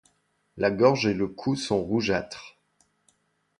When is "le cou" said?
1.13-1.55